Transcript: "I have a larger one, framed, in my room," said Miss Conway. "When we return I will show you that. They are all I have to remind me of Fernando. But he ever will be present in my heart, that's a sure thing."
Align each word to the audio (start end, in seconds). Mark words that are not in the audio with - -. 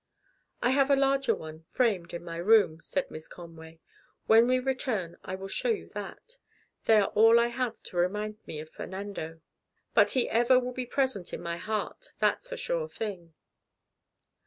"I 0.63 0.71
have 0.71 0.89
a 0.89 0.95
larger 0.95 1.35
one, 1.35 1.65
framed, 1.69 2.11
in 2.11 2.23
my 2.23 2.37
room," 2.37 2.79
said 2.79 3.11
Miss 3.11 3.27
Conway. 3.27 3.79
"When 4.25 4.47
we 4.47 4.57
return 4.57 5.15
I 5.23 5.35
will 5.35 5.47
show 5.47 5.69
you 5.69 5.89
that. 5.89 6.39
They 6.85 6.97
are 6.97 7.09
all 7.09 7.39
I 7.39 7.49
have 7.49 7.83
to 7.83 7.97
remind 7.97 8.37
me 8.47 8.59
of 8.61 8.71
Fernando. 8.71 9.41
But 9.93 10.13
he 10.13 10.27
ever 10.27 10.59
will 10.59 10.73
be 10.73 10.87
present 10.87 11.33
in 11.33 11.41
my 11.43 11.57
heart, 11.57 12.13
that's 12.17 12.51
a 12.51 12.57
sure 12.57 12.87
thing." 12.87 13.35